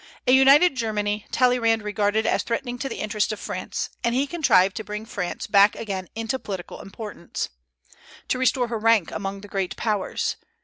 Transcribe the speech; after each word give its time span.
A 0.25 0.31
united 0.31 0.73
Germany 0.75 1.27
Talleyrand 1.31 1.83
regarded 1.83 2.25
as 2.25 2.41
threatening 2.41 2.79
to 2.79 2.89
the 2.89 2.95
interests 2.95 3.31
of 3.31 3.39
France; 3.39 3.91
and 4.03 4.15
he 4.15 4.25
contrived 4.25 4.75
to 4.77 4.83
bring 4.83 5.05
France 5.05 5.45
back 5.45 5.75
again 5.75 6.07
into 6.15 6.39
political 6.39 6.81
importance, 6.81 7.49
to 8.27 8.39
restore 8.39 8.69
her 8.69 8.79
rank 8.79 9.11
among 9.11 9.41
the 9.41 9.47
great 9.47 9.75
Powers. 9.77 10.37